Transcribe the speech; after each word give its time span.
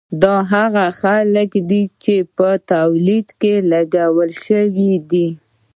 دا 0.23 0.35
هغه 0.51 0.85
کار 1.01 1.25
دی 1.69 1.83
چې 2.03 2.15
په 2.35 2.47
تولید 2.69 3.27
لګول 3.71 4.31
شوی 4.45 4.91
دی 5.11 5.27